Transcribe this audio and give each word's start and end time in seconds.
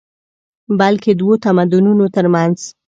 بلکې 0.79 1.11
دوو 1.19 1.33
تمدنونو 1.45 2.05
تر 2.15 2.25
منځ 2.33 2.57